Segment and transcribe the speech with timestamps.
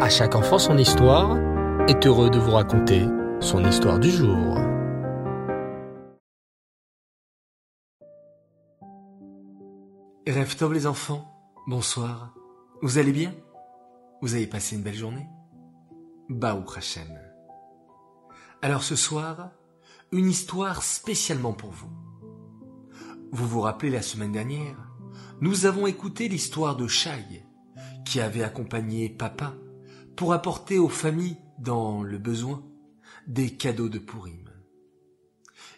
[0.00, 1.38] À chaque enfant son histoire
[1.88, 3.06] est heureux de vous raconter
[3.40, 4.56] son histoire du jour.
[10.26, 11.24] Rêve les enfants,
[11.68, 12.34] bonsoir.
[12.82, 13.32] Vous allez bien?
[14.20, 15.28] Vous avez passé une belle journée?
[16.28, 17.16] Baou Hachem.
[18.62, 19.52] Alors ce soir,
[20.10, 21.90] une histoire spécialement pour vous.
[23.30, 24.90] Vous vous rappelez la semaine dernière,
[25.40, 27.46] nous avons écouté l'histoire de Shai,
[28.04, 29.54] qui avait accompagné papa
[30.16, 32.62] pour apporter aux familles dans le besoin
[33.26, 34.50] des cadeaux de Purim.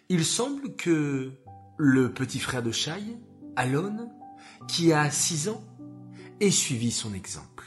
[0.09, 1.31] Il semble que
[1.77, 3.19] le petit frère de Shai,
[3.55, 4.11] Alon,
[4.67, 5.63] qui a six ans,
[6.39, 7.65] ait suivi son exemple.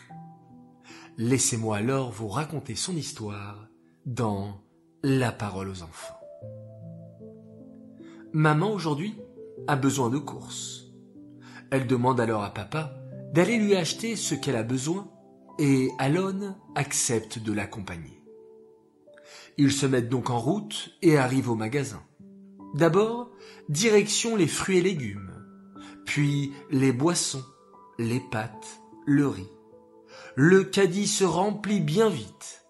[1.16, 3.68] Laissez-moi alors vous raconter son histoire
[4.06, 4.62] dans
[5.02, 6.18] La parole aux enfants.
[8.32, 9.18] Maman aujourd'hui
[9.66, 10.86] a besoin de courses.
[11.70, 12.94] Elle demande alors à papa
[13.32, 15.10] d'aller lui acheter ce qu'elle a besoin
[15.60, 18.22] et Alon accepte de l'accompagner.
[19.58, 22.02] Ils se mettent donc en route et arrivent au magasin.
[22.72, 23.30] D'abord,
[23.68, 25.30] direction les fruits et légumes,
[26.06, 27.44] puis les boissons,
[27.98, 29.50] les pâtes, le riz.
[30.34, 32.64] Le caddie se remplit bien vite.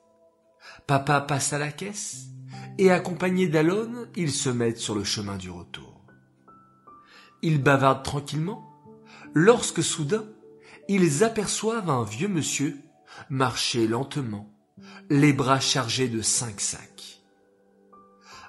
[0.89, 2.25] Papa passe à la caisse
[2.77, 6.03] et accompagné d'Alon, ils se mettent sur le chemin du retour.
[7.43, 8.69] Ils bavardent tranquillement
[9.33, 10.25] lorsque soudain
[10.93, 12.77] ils aperçoivent un vieux monsieur
[13.29, 14.51] marcher lentement,
[15.09, 17.23] les bras chargés de cinq sacs.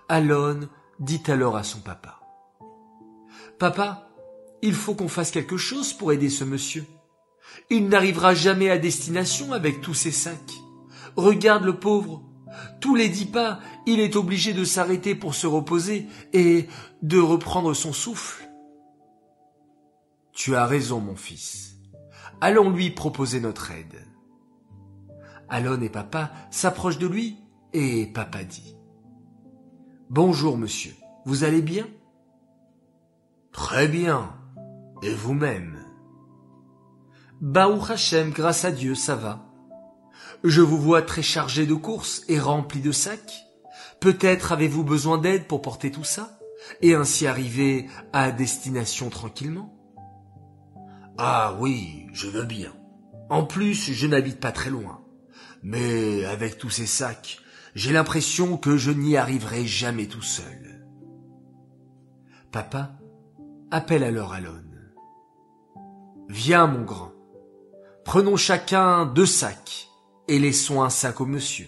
[0.10, 0.70] Alon
[1.00, 2.20] dit alors à son papa.
[3.60, 4.10] Papa,
[4.62, 6.86] il faut qu'on fasse quelque chose pour aider ce monsieur.
[7.70, 10.54] Il n'arrivera jamais à destination avec tous ces sacs.
[11.16, 12.24] Regarde le pauvre.
[12.80, 16.68] Tous les dix pas, il est obligé de s'arrêter pour se reposer et
[17.02, 18.50] de reprendre son souffle.
[20.34, 21.72] Tu as raison, mon fils
[22.42, 24.04] allons lui proposer notre aide.
[25.54, 27.38] Alon et papa s'approchent de lui
[27.74, 28.78] et papa dit
[30.10, 30.94] Bonjour monsieur,
[31.26, 31.90] vous allez bien?
[33.52, 34.34] Très bien.
[35.04, 35.78] Et vous-même?
[37.42, 39.46] Baou Hachem, grâce à Dieu, ça va.
[40.46, 43.46] Je vous vois très chargé de courses et rempli de sacs.
[44.00, 46.40] Peut-être avez-vous besoin d'aide pour porter tout ça
[46.82, 49.74] et ainsi arriver à destination tranquillement?
[51.18, 52.72] Ah oui, je veux bien.
[53.30, 55.02] En plus, je n'habite pas très loin.
[55.64, 57.40] Mais avec tous ces sacs,
[57.76, 60.86] j'ai l'impression que je n'y arriverai jamais tout seul.
[62.52, 62.98] Papa
[63.70, 64.64] appelle alors Alon.
[66.28, 67.12] Viens, mon grand.
[68.06, 69.90] Prenons chacun deux sacs
[70.28, 71.68] et laissons un sac au monsieur.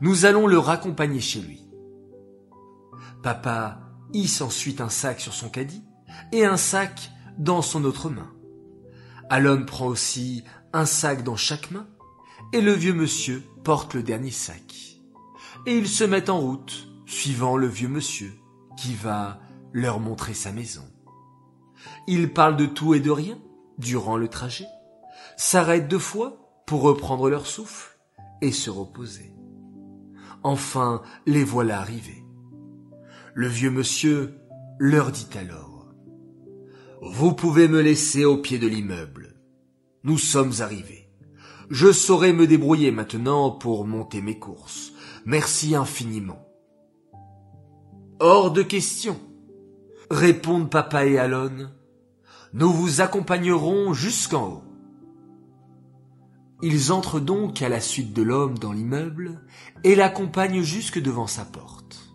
[0.00, 1.70] Nous allons le raccompagner chez lui.
[3.22, 3.80] Papa
[4.12, 5.84] hisse ensuite un sac sur son caddie
[6.32, 8.32] et un sac dans son autre main.
[9.28, 11.86] Alon prend aussi un sac dans chaque main,
[12.52, 14.98] et le vieux monsieur porte le dernier sac.
[15.66, 18.32] Et ils se mettent en route, suivant le vieux monsieur,
[18.76, 19.40] qui va
[19.72, 20.84] leur montrer sa maison.
[22.06, 23.38] Ils parlent de tout et de rien
[23.78, 24.66] durant le trajet,
[25.36, 27.98] s'arrêtent deux fois pour reprendre leur souffle
[28.42, 29.32] et se reposer.
[30.42, 32.24] Enfin, les voilà arrivés.
[33.34, 34.38] Le vieux monsieur
[34.78, 35.70] leur dit alors
[37.02, 39.34] vous pouvez me laisser au pied de l'immeuble.
[40.04, 40.99] Nous sommes arrivés.
[41.70, 44.92] Je saurai me débrouiller maintenant pour monter mes courses.
[45.24, 46.44] Merci infiniment.
[48.18, 49.16] Hors de question,
[50.10, 51.70] répondent papa et Alon.
[52.52, 54.64] Nous vous accompagnerons jusqu'en haut.
[56.60, 59.40] Ils entrent donc à la suite de l'homme dans l'immeuble
[59.84, 62.12] et l'accompagnent jusque devant sa porte.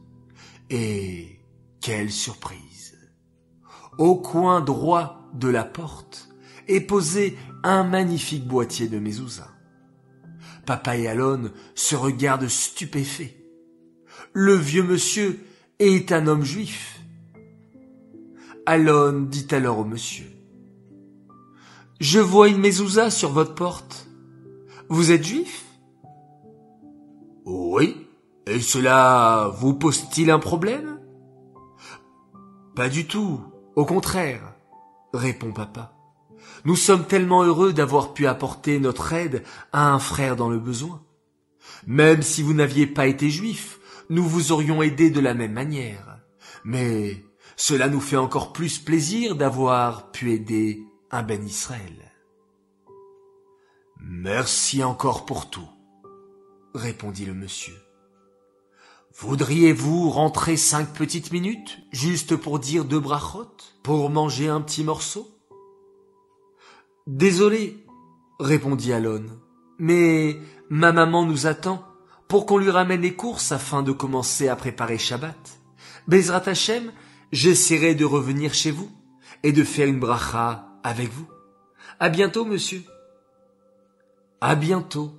[0.70, 1.40] Et
[1.80, 2.98] quelle surprise
[3.98, 6.35] au coin droit de la porte
[6.68, 9.48] est posé un magnifique boîtier de mezouza.
[10.66, 13.36] Papa et Alon se regardent stupéfaits.
[14.34, 15.40] Le vieux monsieur
[15.80, 17.02] est un homme juif.
[18.66, 20.26] Alon dit alors au monsieur.
[22.00, 24.08] Je vois une mezouza sur votre porte.
[24.90, 25.66] Vous êtes juif?
[27.46, 28.08] Oui.
[28.48, 31.00] Et cela vous pose-t-il un problème?
[32.76, 33.42] Pas du tout.
[33.76, 34.54] Au contraire,
[35.14, 35.95] répond papa.
[36.66, 41.04] Nous sommes tellement heureux d'avoir pu apporter notre aide à un frère dans le besoin.
[41.86, 43.80] Même si vous n'aviez pas été juif,
[44.10, 46.20] nous vous aurions aidé de la même manière.
[46.64, 47.24] Mais
[47.56, 52.12] cela nous fait encore plus plaisir d'avoir pu aider un Ben Israël.
[54.00, 55.70] Merci encore pour tout,
[56.74, 57.76] répondit le monsieur.
[59.18, 65.35] Voudriez-vous rentrer cinq petites minutes, juste pour dire deux brachot, pour manger un petit morceau?
[67.08, 67.86] Désolé,
[68.40, 69.26] répondit Alon,
[69.78, 71.86] Mais ma maman nous attend
[72.28, 75.60] pour qu'on lui ramène les courses afin de commencer à préparer Shabbat.
[76.08, 76.92] Bezrat Hashem,
[77.32, 78.90] j'essaierai de revenir chez vous
[79.44, 81.28] et de faire une bracha avec vous.
[82.00, 82.82] À bientôt, monsieur.
[84.42, 85.12] À bientôt,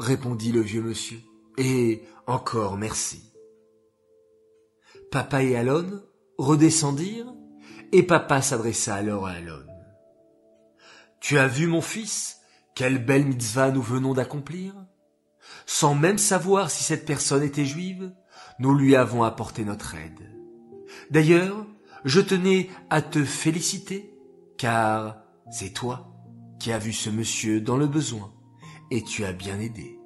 [0.00, 1.18] répondit le vieux monsieur.
[1.56, 3.32] Et encore merci.
[5.12, 6.02] Papa et Alon
[6.38, 7.32] redescendirent,
[7.92, 9.71] et papa s'adressa alors à Alon.
[11.32, 12.40] Tu as vu, mon fils,
[12.74, 14.74] quelle belle mitzvah nous venons d'accomplir?
[15.64, 18.12] Sans même savoir si cette personne était juive,
[18.58, 20.30] nous lui avons apporté notre aide.
[21.10, 21.64] D'ailleurs,
[22.04, 24.14] je tenais à te féliciter,
[24.58, 26.14] car c'est toi
[26.60, 28.34] qui as vu ce monsieur dans le besoin,
[28.90, 29.98] et tu as bien aidé.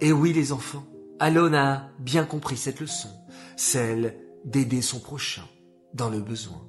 [0.00, 0.86] Et oui les enfants,
[1.20, 3.10] Alon a bien compris cette leçon,
[3.58, 5.44] celle d'aider son prochain
[5.92, 6.66] dans le besoin.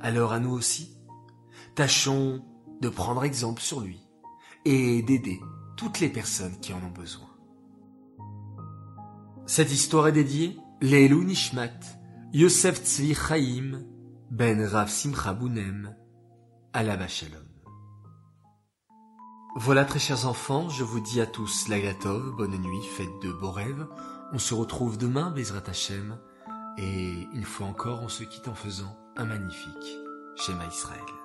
[0.00, 0.94] Alors à nous aussi,
[1.74, 2.42] tâchons
[2.80, 4.00] de prendre exemple sur lui
[4.64, 5.40] et d'aider
[5.76, 7.28] toutes les personnes qui en ont besoin.
[9.46, 11.80] Cette histoire est dédiée Leilou Nishmat,
[12.32, 13.82] Yosef Tzvi Chaim,
[14.30, 15.94] Ben Rav Simcha Bounem,
[16.72, 17.44] Alaba Shalom.
[19.56, 23.52] Voilà très chers enfants, je vous dis à tous Lagatov, bonne nuit, faites de beaux
[23.52, 23.86] rêves.
[24.32, 26.18] On se retrouve demain, Bezrat Hashem,
[26.76, 29.98] et une fois encore on se quitte en faisant un magnifique
[30.36, 31.23] Shema Israël.